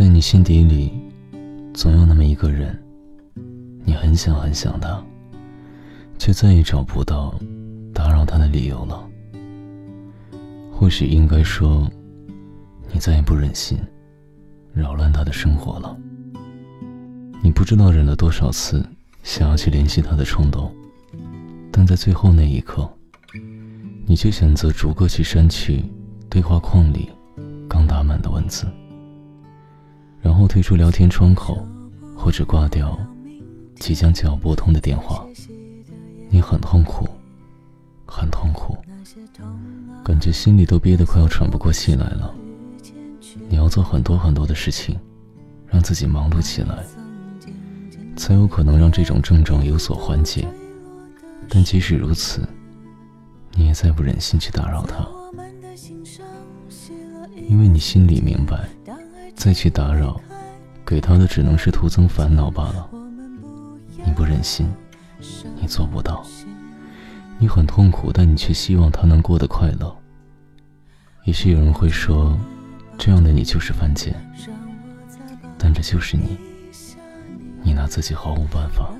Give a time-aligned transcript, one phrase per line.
[0.00, 0.90] 在你心底里，
[1.74, 2.74] 总有那么一个人，
[3.84, 4.98] 你很想很想他，
[6.18, 7.38] 却再也找不到
[7.92, 9.06] 打扰他的理由了。
[10.72, 11.86] 或许应该说，
[12.90, 13.78] 你再也不忍心
[14.72, 15.94] 扰乱他的生活了。
[17.42, 18.82] 你不知道忍了多少次
[19.22, 20.74] 想要去联系他的冲动，
[21.70, 22.90] 但在最后那一刻，
[24.06, 25.84] 你却选择逐个去删去
[26.30, 27.10] 对话框里
[27.68, 28.66] 刚打满的文字。
[30.22, 31.66] 然后退出聊天窗口，
[32.16, 32.98] 或者挂掉
[33.76, 35.26] 即将就要拨通的电话。
[36.28, 37.08] 你很痛苦，
[38.06, 38.76] 很痛苦，
[40.04, 42.32] 感觉心里都憋得快要喘不过气来了。
[43.48, 44.96] 你要做很多很多的事情，
[45.66, 46.84] 让自己忙碌起来，
[48.16, 50.46] 才有可能让这种症状有所缓解。
[51.48, 52.48] 但即使如此，
[53.54, 55.04] 你也再不忍心去打扰他，
[57.48, 58.68] 因为你心里明白。
[59.40, 60.20] 再去打扰，
[60.84, 62.86] 给他的只能是徒增烦恼罢了。
[64.04, 64.68] 你不忍心，
[65.58, 66.22] 你做不到，
[67.38, 69.96] 你很痛苦，但你却希望他能过得快乐。
[71.24, 72.38] 也许有人会说，
[72.98, 74.14] 这样的你就是犯贱，
[75.56, 76.36] 但这就是你，
[77.62, 78.94] 你拿自己毫无办法。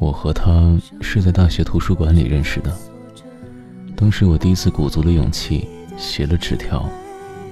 [0.00, 2.76] 我和他是在大学图书馆里认识的。
[3.96, 5.66] 当时我第一次鼓足了勇气
[5.96, 6.86] 写了纸条，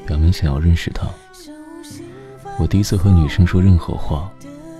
[0.07, 1.09] 表明想要认识他。
[2.59, 4.31] 我第一次和女生说任何话，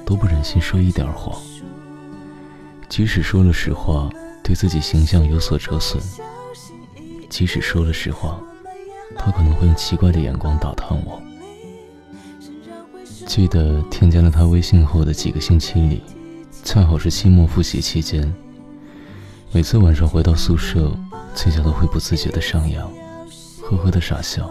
[0.05, 1.35] 都不忍心说一点谎，
[2.89, 4.11] 即使说了实话，
[4.43, 5.99] 对自己形象有所折损；
[7.31, 8.39] 即使说了实话，
[9.17, 11.21] 他可能会用奇怪的眼光打探我。
[13.27, 16.03] 记得添加了他微信后的几个星期里，
[16.63, 18.33] 恰好是期末复习期间，
[19.51, 20.95] 每次晚上回到宿舍。
[21.35, 22.91] 嘴角都会不自觉的上扬，
[23.61, 24.51] 呵呵的傻笑，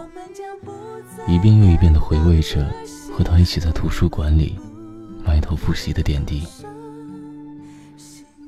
[1.26, 2.70] 一遍又一遍的回味着
[3.16, 4.56] 和他一起在图书馆里
[5.24, 6.46] 埋头复习的点滴。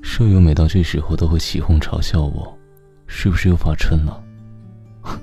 [0.02, 2.56] 舍友每到这时候都会起哄嘲笑我，
[3.06, 4.22] 是不是又发春了？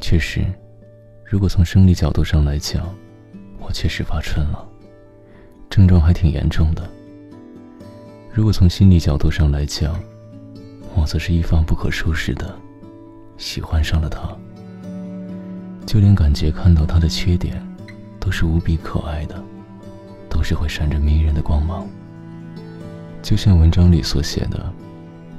[0.00, 0.44] 确实，
[1.24, 2.88] 如果从生理角度上来讲，
[3.60, 4.66] 我确实发春了，
[5.68, 6.88] 症状还挺严重的。
[8.32, 9.98] 如果从心理角度上来讲，
[10.94, 12.54] 我则是一发不可收拾的
[13.36, 14.36] 喜欢上了他，
[15.86, 17.62] 就连感觉看到他的缺点，
[18.18, 19.42] 都是无比可爱的，
[20.28, 21.86] 都是会闪着迷人的光芒。
[23.22, 24.72] 就像文章里所写的，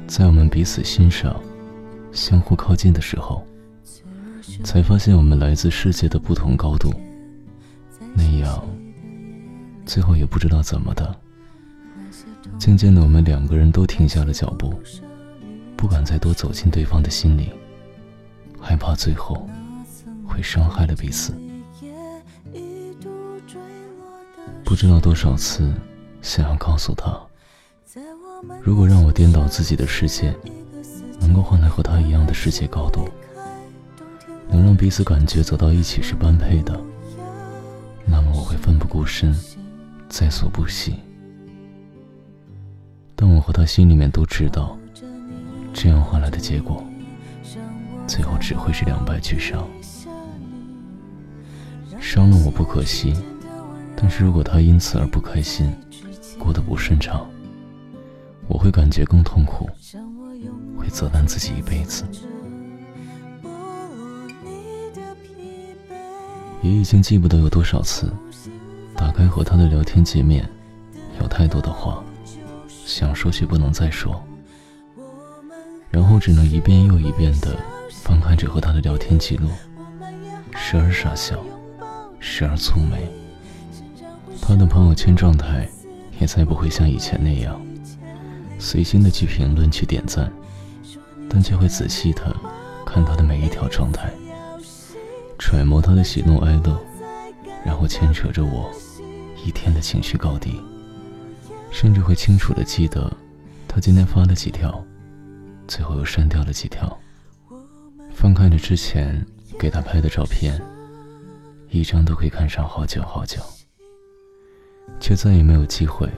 [0.08, 1.36] 在我们彼此欣赏、
[2.12, 3.46] 相互靠近的时候，
[4.64, 6.94] 才发现我们来自世界的不同高度。
[8.14, 8.64] 那样，
[9.86, 11.16] 最后也不知道怎么的，
[12.58, 14.74] 渐渐的，我们两个人都停下了脚步。
[15.80, 17.54] 不敢再多走进对方的心里，
[18.60, 19.50] 害怕最后
[20.28, 21.34] 会伤害了彼此。
[24.66, 25.74] 不知道多少次
[26.22, 27.18] 想要告诉他，
[28.62, 30.36] 如果让我颠倒自己的世界，
[31.22, 33.08] 能够换来和他一样的世界高度，
[34.50, 36.78] 能让彼此感觉走到一起是般配的，
[38.06, 39.34] 那么我会奋不顾身，
[40.10, 40.96] 在所不惜。
[43.16, 44.78] 但我和他心里面都知道。
[45.74, 46.84] 这样换来的结果，
[48.08, 49.68] 最后只会是两败俱伤。
[52.00, 53.14] 伤了我不可惜，
[53.96, 55.72] 但是如果他因此而不开心，
[56.38, 57.26] 过得不顺畅，
[58.48, 59.70] 我会感觉更痛苦，
[60.78, 62.04] 会责难自己一辈子。
[66.62, 68.12] 也已经记不得有多少次，
[68.96, 70.50] 打开和他的聊天界面，
[71.22, 72.04] 有太多的话
[72.86, 74.22] 想说却不能再说。
[76.20, 77.56] 然后只能一遍又一遍地
[78.04, 79.48] 翻看着和他的聊天记录，
[80.54, 81.42] 时而傻笑，
[82.20, 83.10] 时而蹙眉。
[84.42, 85.66] 他的朋友圈状态
[86.20, 87.58] 也再不会像以前那样
[88.60, 90.30] 随心的去评论、去点赞，
[91.30, 92.36] 但却会仔细地
[92.86, 94.12] 看他的每一条状态，
[95.38, 96.78] 揣摩他的喜怒哀乐，
[97.64, 98.70] 然后牵扯着我
[99.46, 100.60] 一天的情绪高低，
[101.72, 103.10] 甚至会清楚地记得
[103.70, 104.84] 他今天发了几条。
[105.70, 107.00] 最后又删掉了几条，
[108.12, 109.24] 翻看着之前
[109.60, 110.60] 给他拍的照片，
[111.70, 113.40] 一张都可以看上好久好久，
[115.00, 116.10] 却再也没有机会，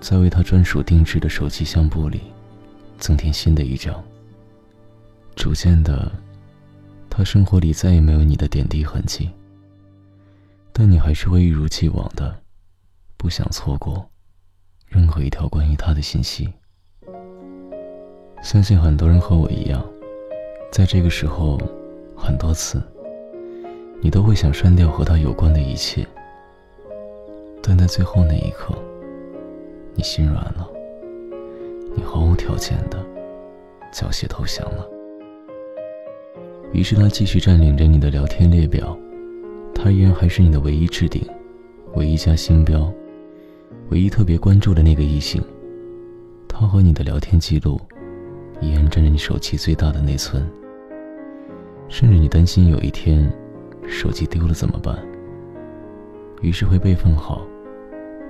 [0.00, 2.20] 在为他专属定制的手机相簿里
[2.96, 4.02] 增添新的一张。
[5.34, 6.12] 逐渐的，
[7.10, 9.28] 他生活里再也没有你的点滴痕迹，
[10.72, 12.40] 但你还是会一如既往的，
[13.16, 14.08] 不想错过
[14.86, 16.48] 任何一条关于他的信息。
[18.42, 19.84] 相信很多人和我一样，
[20.70, 21.58] 在这个时候，
[22.14, 22.80] 很多次，
[24.00, 26.06] 你都会想删掉和他有关的一切，
[27.62, 28.72] 但在最后那一刻，
[29.94, 30.68] 你心软了，
[31.96, 33.04] 你毫无条件的
[33.92, 34.86] 缴械投降了。
[36.72, 38.96] 于是他继续占领着你的聊天列表，
[39.74, 41.26] 他依然还是你的唯一置顶，
[41.94, 42.92] 唯一加星标，
[43.90, 45.42] 唯一特别关注的那个异性。
[46.48, 47.78] 他和你的聊天记录，
[48.60, 50.44] 依然占着你手机最大的内存。
[51.88, 53.30] 甚至你担心有一天，
[53.86, 54.98] 手机丢了怎么办？
[56.42, 57.46] 于是会备份好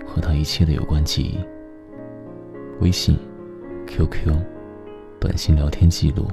[0.07, 1.39] 和他一切的有关记忆，
[2.81, 3.19] 微信、
[3.87, 4.33] QQ、
[5.19, 6.29] 短信聊天记录，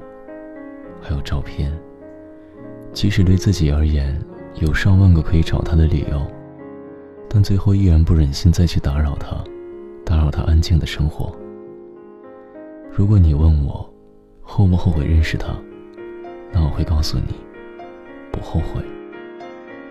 [1.01, 1.71] 还有照片。
[2.91, 4.19] 即使对自己而言
[4.55, 6.21] 有上万个可以找他的理由，
[7.27, 9.43] 但最后依然不忍心再去打扰他，
[10.05, 11.35] 打扰他安静的生活。
[12.95, 13.91] 如果你问我
[14.39, 15.47] 后不后悔认识他，
[16.51, 17.33] 那我会告诉你，
[18.31, 18.83] 不后悔。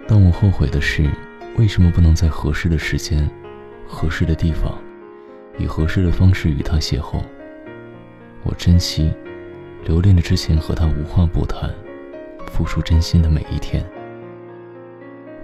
[0.06, 1.10] 但我后悔的是，
[1.58, 3.28] 为什么不能在合适的时间、
[3.88, 4.78] 合适的地方，
[5.58, 7.20] 以合适的方式与他邂逅？
[8.44, 9.12] 我珍惜，
[9.84, 11.68] 留恋着之前和他无话不谈。
[12.52, 13.84] 付出真心的每一天，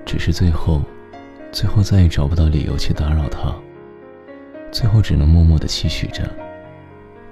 [0.04, 0.82] 只是最后，
[1.50, 3.52] 最后再也找不到理由去打扰他，
[4.70, 6.22] 最后只能默默的期许着，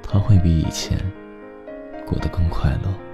[0.08, 0.99] 他会比以前
[2.06, 3.06] 过得更快乐。